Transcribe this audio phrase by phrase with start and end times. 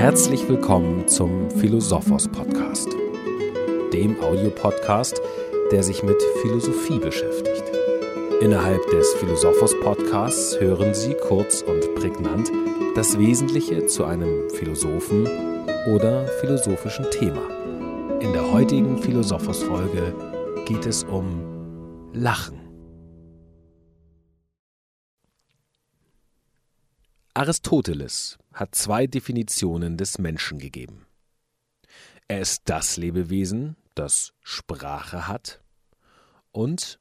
[0.00, 2.88] Herzlich willkommen zum Philosophos Podcast,
[3.92, 5.20] dem Audiopodcast,
[5.70, 7.64] der sich mit Philosophie beschäftigt.
[8.40, 12.50] Innerhalb des Philosophos Podcasts hören Sie kurz und prägnant
[12.96, 15.28] das Wesentliche zu einem Philosophen
[15.86, 17.42] oder philosophischen Thema.
[18.20, 20.14] In der heutigen Philosophos Folge
[20.64, 21.42] geht es um
[22.14, 22.59] Lachen.
[27.32, 31.06] Aristoteles hat zwei Definitionen des Menschen gegeben.
[32.26, 35.60] Er ist das Lebewesen, das Sprache hat,
[36.50, 36.98] und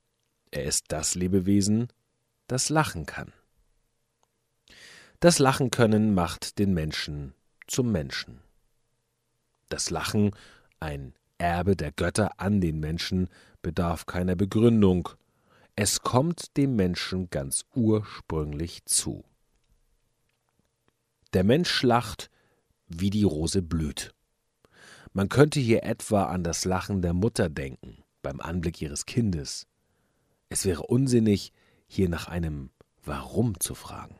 [0.51, 1.87] er ist das Lebewesen,
[2.45, 3.33] das lachen kann.
[5.19, 7.33] Das Lachen können macht den Menschen
[7.65, 8.39] zum Menschen.
[9.67, 10.31] Das Lachen,
[10.79, 13.29] ein Erbe der Götter an den Menschen,
[13.63, 15.09] bedarf keiner Begründung.
[15.75, 19.23] Es kommt dem Menschen ganz ursprünglich zu.
[21.33, 22.29] Der Mensch lacht,
[22.87, 24.13] wie die Rose blüht.
[25.13, 29.67] Man könnte hier etwa an das Lachen der Mutter denken, beim Anblick ihres Kindes.
[30.49, 31.53] Es wäre unsinnig,
[31.87, 32.71] hier nach einem
[33.03, 34.19] Warum zu fragen.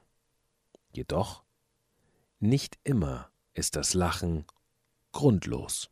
[0.92, 1.44] Jedoch,
[2.40, 4.46] nicht immer ist das Lachen
[5.12, 5.90] grundlos.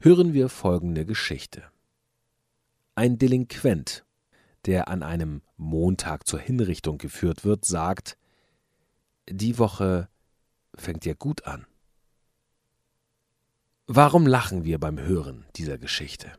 [0.00, 1.64] Hören wir folgende Geschichte.
[2.94, 4.04] Ein Delinquent,
[4.66, 8.16] der an einem Montag zur Hinrichtung geführt wird, sagt,
[9.28, 10.08] die Woche
[10.74, 11.66] fängt ja gut an.
[13.86, 16.32] Warum lachen wir beim Hören dieser Geschichte?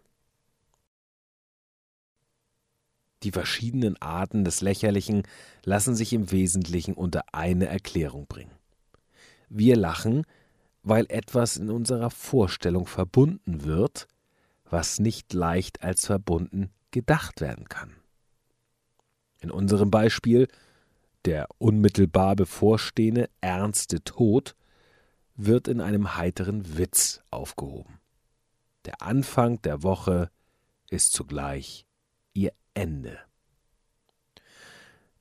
[3.23, 5.23] Die verschiedenen Arten des Lächerlichen
[5.63, 8.55] lassen sich im Wesentlichen unter eine Erklärung bringen.
[9.49, 10.25] Wir lachen,
[10.83, 14.07] weil etwas in unserer Vorstellung verbunden wird,
[14.69, 17.95] was nicht leicht als verbunden gedacht werden kann.
[19.39, 20.47] In unserem Beispiel
[21.25, 24.55] der unmittelbar bevorstehende ernste Tod
[25.35, 27.99] wird in einem heiteren Witz aufgehoben.
[28.85, 30.29] Der Anfang der Woche
[30.89, 31.85] ist zugleich
[32.33, 33.19] ihr Ende.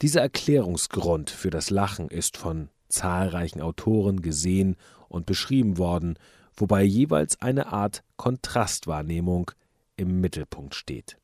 [0.03, 4.77] Dieser Erklärungsgrund für das Lachen ist von zahlreichen Autoren gesehen
[5.09, 6.19] und beschrieben worden,
[6.55, 9.51] wobei jeweils eine Art Kontrastwahrnehmung
[9.97, 11.17] im Mittelpunkt steht.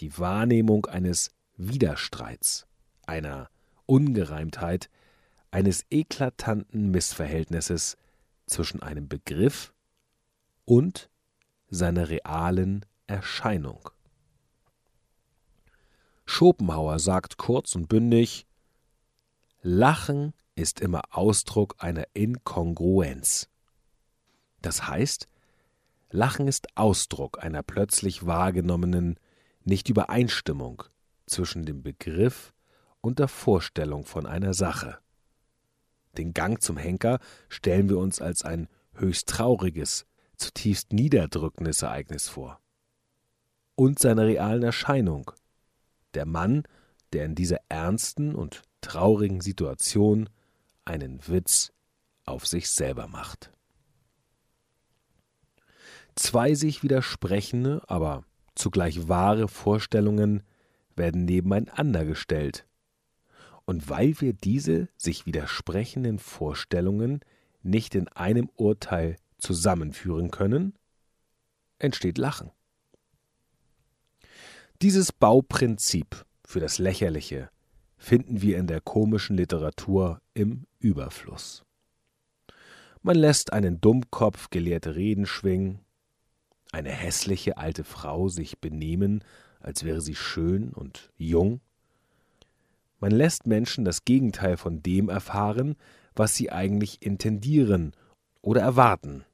[0.00, 2.66] Die Wahrnehmung eines Widerstreits,
[3.06, 3.50] einer
[3.86, 4.90] Ungereimtheit
[5.50, 7.96] eines eklatanten Missverhältnisses
[8.46, 9.72] zwischen einem Begriff
[10.64, 11.10] und
[11.68, 13.90] seiner realen Erscheinung.
[16.24, 18.46] Schopenhauer sagt kurz und bündig
[19.60, 23.48] Lachen ist immer Ausdruck einer Inkongruenz.
[24.60, 25.28] Das heißt,
[26.10, 29.18] Lachen ist Ausdruck einer plötzlich wahrgenommenen
[29.64, 30.82] Nichtübereinstimmung
[31.26, 32.51] zwischen dem Begriff
[33.02, 34.98] und der Vorstellung von einer Sache.
[36.16, 37.18] Den Gang zum Henker
[37.50, 42.60] stellen wir uns als ein höchst trauriges, zutiefst niederdrückendes Ereignis vor.
[43.74, 45.30] Und seine realen Erscheinung.
[46.14, 46.62] Der Mann,
[47.12, 50.28] der in dieser ernsten und traurigen Situation
[50.84, 51.72] einen Witz
[52.24, 53.50] auf sich selber macht.
[56.14, 58.24] Zwei sich widersprechende, aber
[58.54, 60.42] zugleich wahre Vorstellungen
[60.94, 62.66] werden nebeneinander gestellt,
[63.72, 67.20] und weil wir diese sich widersprechenden Vorstellungen
[67.62, 70.74] nicht in einem Urteil zusammenführen können,
[71.78, 72.50] entsteht Lachen.
[74.82, 77.48] Dieses Bauprinzip für das Lächerliche
[77.96, 81.64] finden wir in der komischen Literatur im Überfluss.
[83.00, 85.80] Man lässt einen Dummkopf gelehrte Reden schwingen,
[86.72, 89.24] eine hässliche alte Frau sich benehmen,
[89.60, 91.62] als wäre sie schön und jung,
[93.02, 95.74] man lässt Menschen das Gegenteil von dem erfahren,
[96.14, 97.96] was sie eigentlich intendieren
[98.42, 99.24] oder erwarten.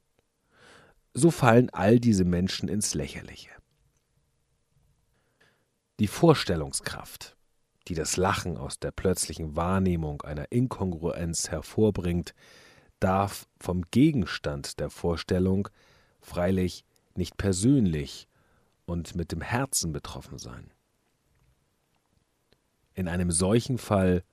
[1.12, 3.50] So fallen all diese Menschen ins Lächerliche.
[6.00, 7.37] Die Vorstellungskraft,
[7.88, 12.35] die das Lachen aus der plötzlichen Wahrnehmung einer Inkongruenz hervorbringt,
[13.00, 15.69] darf vom Gegenstand der Vorstellung
[16.23, 18.29] freilich nicht persönlich
[18.87, 20.73] und mit dem Herzen betroffen sein.
[22.99, 24.25] In einem solchen Fall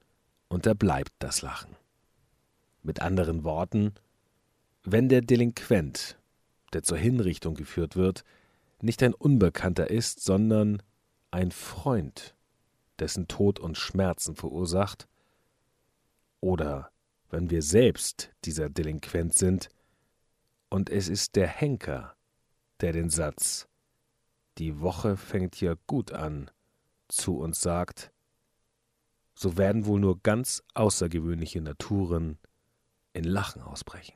[0.48, 1.76] unterbleibt das Lachen.
[2.82, 3.94] Mit anderen Worten,
[4.84, 6.18] wenn der Delinquent,
[6.74, 8.24] der zur Hinrichtung geführt wird,
[8.82, 10.82] nicht ein Unbekannter ist, sondern
[11.30, 12.34] ein Freund,
[12.98, 15.08] dessen Tod uns Schmerzen verursacht,
[16.42, 16.90] oder
[17.30, 19.70] wenn wir selbst dieser Delinquent sind,
[20.70, 22.16] und es ist der Henker,
[22.82, 23.68] der den Satz
[24.58, 26.50] Die Woche fängt ja gut an
[27.08, 28.12] zu uns sagt,
[29.36, 32.40] so werden wohl nur ganz außergewöhnliche Naturen
[33.14, 34.16] in Lachen ausbrechen.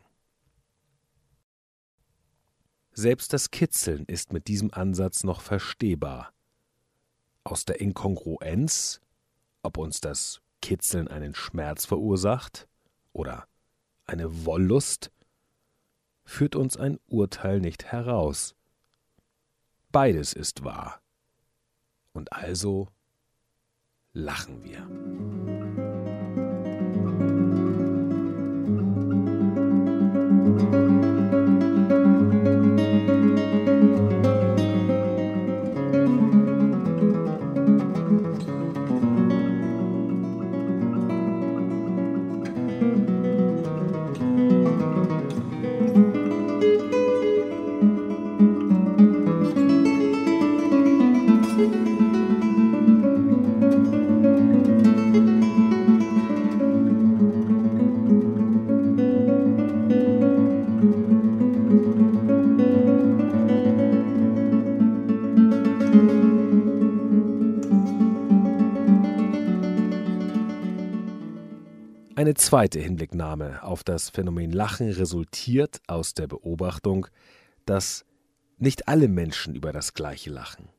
[2.92, 6.34] Selbst das Kitzeln ist mit diesem Ansatz noch verstehbar.
[7.44, 9.02] Aus der Inkongruenz,
[9.62, 12.68] ob uns das Kitzeln einen Schmerz verursacht
[13.14, 13.48] oder
[14.06, 15.12] eine Wollust,
[16.26, 18.56] führt uns ein Urteil nicht heraus.
[19.92, 21.02] Beides ist wahr.
[22.12, 22.90] Und also
[24.20, 24.88] lachen wir.
[72.30, 77.08] Eine zweite Hinblicknahme auf das Phänomen Lachen resultiert aus der Beobachtung,
[77.66, 78.06] dass
[78.60, 80.70] nicht alle Menschen über das gleiche lachen.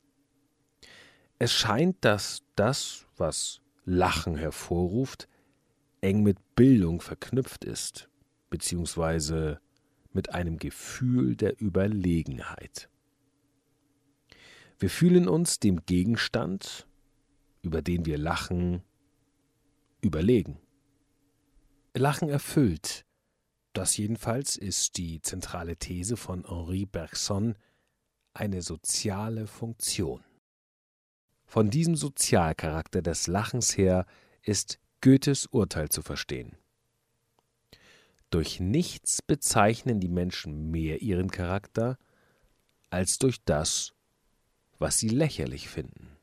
[1.41, 5.26] Es scheint, dass das, was Lachen hervorruft,
[6.00, 8.08] eng mit Bildung verknüpft ist,
[8.49, 9.58] beziehungsweise
[10.12, 12.88] mit einem Gefühl der Überlegenheit.
[14.79, 16.87] Wir fühlen uns dem Gegenstand,
[17.61, 18.85] über den wir lachen,
[20.00, 20.61] überlegen.
[22.00, 23.05] Lachen erfüllt.
[23.73, 27.56] Das jedenfalls ist die zentrale These von Henri Bergson,
[28.32, 30.25] eine soziale Funktion.
[31.44, 34.06] Von diesem Sozialcharakter des Lachens her
[34.43, 36.56] ist Goethes Urteil zu verstehen.
[38.31, 41.99] Durch nichts bezeichnen die Menschen mehr ihren Charakter
[42.88, 43.93] als durch das,
[44.79, 46.17] was sie lächerlich finden.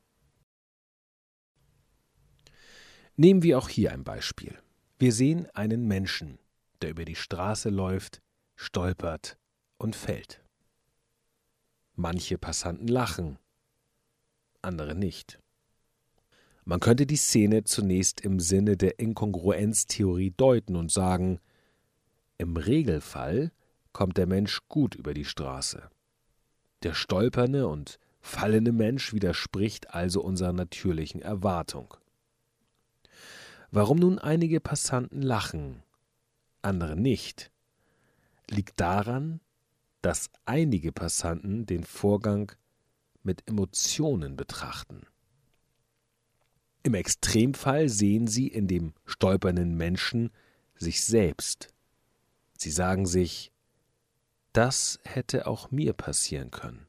[3.16, 4.58] Nehmen wir auch hier ein Beispiel.
[5.00, 6.40] Wir sehen einen Menschen,
[6.82, 8.20] der über die Straße läuft,
[8.56, 9.38] stolpert
[9.76, 10.42] und fällt.
[11.94, 13.38] Manche Passanten lachen,
[14.60, 15.38] andere nicht.
[16.64, 21.38] Man könnte die Szene zunächst im Sinne der Inkongruenztheorie deuten und sagen,
[22.36, 23.52] im Regelfall
[23.92, 25.88] kommt der Mensch gut über die Straße.
[26.82, 31.94] Der stolpernde und fallende Mensch widerspricht also unserer natürlichen Erwartung.
[33.70, 35.82] Warum nun einige Passanten lachen,
[36.62, 37.50] andere nicht,
[38.48, 39.40] liegt daran,
[40.00, 42.52] dass einige Passanten den Vorgang
[43.22, 45.02] mit Emotionen betrachten.
[46.82, 50.30] Im Extremfall sehen sie in dem stolpernden Menschen
[50.74, 51.68] sich selbst.
[52.56, 53.52] Sie sagen sich,
[54.54, 56.86] das hätte auch mir passieren können.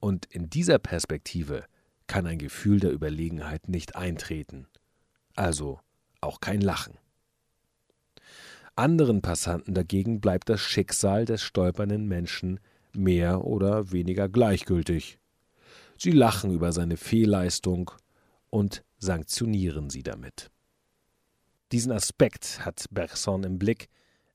[0.00, 1.66] Und in dieser Perspektive
[2.06, 4.66] kann ein Gefühl der Überlegenheit nicht eintreten
[5.36, 5.80] also
[6.20, 6.98] auch kein Lachen.
[8.74, 12.60] Anderen Passanten dagegen bleibt das Schicksal des stolpernden Menschen
[12.92, 15.18] mehr oder weniger gleichgültig.
[15.98, 17.90] Sie lachen über seine Fehlleistung
[18.50, 20.50] und sanktionieren sie damit.
[21.72, 23.88] Diesen Aspekt hat Bergson im Blick,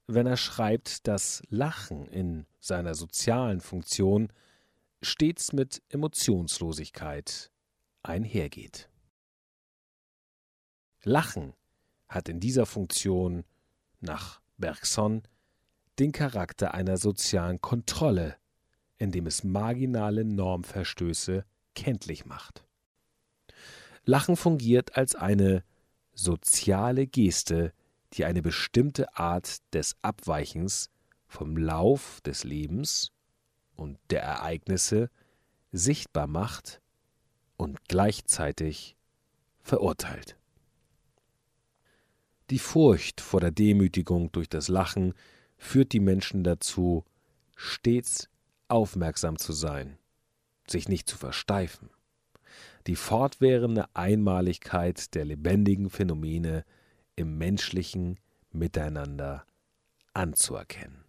[0.07, 4.29] wenn er schreibt, dass Lachen in seiner sozialen Funktion
[5.01, 7.51] stets mit Emotionslosigkeit
[8.03, 8.90] einhergeht.
[11.03, 11.53] Lachen
[12.07, 13.43] hat in dieser Funktion
[13.99, 15.23] nach Bergson
[15.99, 18.37] den Charakter einer sozialen Kontrolle,
[18.97, 22.65] indem es marginale Normverstöße kenntlich macht.
[24.03, 25.63] Lachen fungiert als eine
[26.13, 27.73] soziale Geste,
[28.13, 30.89] die eine bestimmte Art des Abweichens
[31.27, 33.11] vom Lauf des Lebens
[33.75, 35.09] und der Ereignisse
[35.71, 36.81] sichtbar macht
[37.57, 38.97] und gleichzeitig
[39.61, 40.35] verurteilt.
[42.51, 45.13] Die Furcht vor der Demütigung durch das Lachen
[45.57, 47.05] führt die Menschen dazu,
[47.55, 48.27] stets
[48.67, 49.97] aufmerksam zu sein,
[50.67, 51.89] sich nicht zu versteifen,
[52.87, 56.65] die fortwährende Einmaligkeit der lebendigen Phänomene
[57.15, 58.19] im menschlichen
[58.51, 59.45] Miteinander
[60.13, 61.05] anzuerkennen.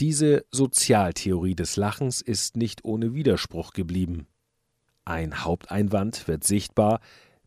[0.00, 4.26] Diese Sozialtheorie des Lachens ist nicht ohne Widerspruch geblieben.
[5.04, 7.00] Ein Haupteinwand wird sichtbar,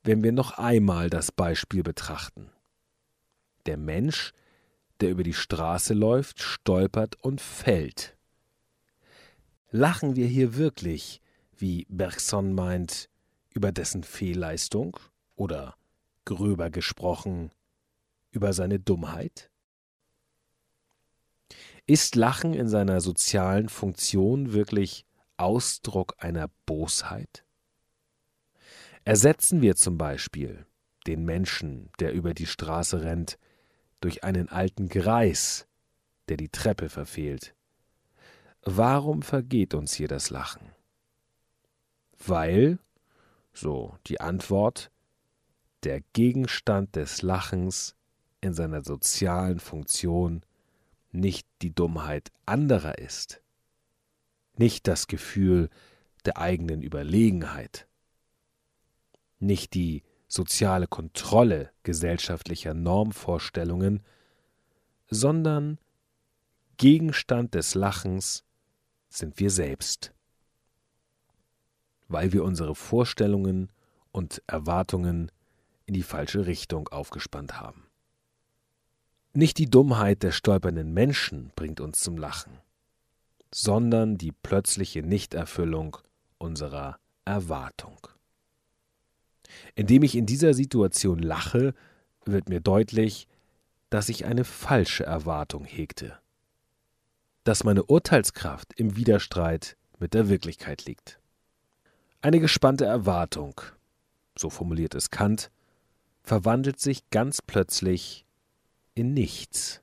[0.03, 2.49] wenn wir noch einmal das Beispiel betrachten.
[3.65, 4.33] Der Mensch,
[4.99, 8.15] der über die Straße läuft, stolpert und fällt.
[9.71, 11.21] Lachen wir hier wirklich,
[11.57, 13.09] wie Bergson meint,
[13.53, 14.99] über dessen Fehlleistung
[15.35, 15.75] oder
[16.25, 17.51] gröber gesprochen
[18.31, 19.49] über seine Dummheit?
[21.85, 25.05] Ist Lachen in seiner sozialen Funktion wirklich
[25.37, 27.45] Ausdruck einer Bosheit?
[29.05, 30.65] Ersetzen wir zum Beispiel
[31.07, 33.37] den Menschen, der über die Straße rennt,
[33.99, 35.67] durch einen alten Greis,
[36.29, 37.53] der die Treppe verfehlt.
[38.61, 40.71] Warum vergeht uns hier das Lachen?
[42.25, 42.79] Weil,
[43.51, 44.89] so die Antwort,
[45.83, 47.97] der Gegenstand des Lachens
[48.39, 50.43] in seiner sozialen Funktion
[51.11, 53.41] nicht die Dummheit anderer ist,
[54.55, 55.69] nicht das Gefühl
[56.25, 57.85] der eigenen Überlegenheit,
[59.43, 64.01] nicht die soziale Kontrolle gesellschaftlicher Normvorstellungen,
[65.09, 65.77] sondern
[66.77, 68.43] Gegenstand des Lachens
[69.09, 70.11] sind wir selbst,
[72.07, 73.71] weil wir unsere Vorstellungen
[74.11, 75.31] und Erwartungen
[75.85, 77.87] in die falsche Richtung aufgespannt haben.
[79.33, 82.59] Nicht die Dummheit der stolpernden Menschen bringt uns zum Lachen,
[83.53, 85.97] sondern die plötzliche Nichterfüllung
[86.37, 88.07] unserer Erwartung.
[89.75, 91.73] Indem ich in dieser Situation lache,
[92.25, 93.27] wird mir deutlich,
[93.89, 96.17] dass ich eine falsche Erwartung hegte,
[97.43, 101.19] dass meine Urteilskraft im Widerstreit mit der Wirklichkeit liegt.
[102.21, 103.61] Eine gespannte Erwartung,
[104.37, 105.51] so formuliert es Kant,
[106.23, 108.25] verwandelt sich ganz plötzlich
[108.95, 109.81] in nichts.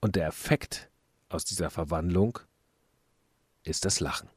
[0.00, 0.88] Und der Effekt
[1.28, 2.38] aus dieser Verwandlung
[3.64, 4.28] ist das Lachen.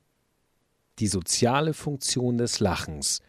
[1.00, 3.22] Die soziale Funktion des Lachens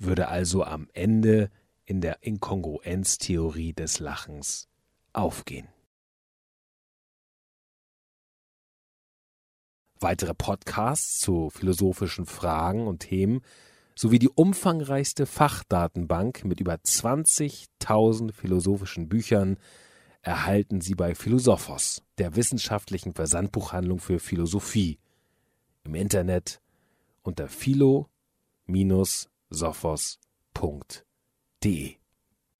[0.00, 1.50] würde also am Ende
[1.84, 4.68] in der Inkongruenztheorie des Lachens
[5.12, 5.68] aufgehen.
[9.98, 13.42] Weitere Podcasts zu philosophischen Fragen und Themen
[13.94, 19.58] sowie die umfangreichste Fachdatenbank mit über 20.000 philosophischen Büchern
[20.22, 24.98] erhalten Sie bei Philosophos, der wissenschaftlichen Versandbuchhandlung für Philosophie,
[25.84, 26.62] im Internet
[27.22, 27.48] unter
[29.50, 31.96] philo-sophos.de.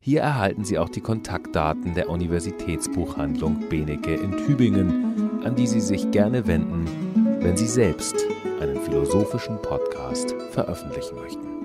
[0.02, 6.10] Hier erhalten Sie auch die Kontaktdaten der Universitätsbuchhandlung Benecke in Tübingen, an die Sie sich
[6.10, 6.86] gerne wenden,
[7.42, 8.16] wenn Sie selbst
[8.60, 11.59] einen philosophischen Podcast veröffentlichen möchten.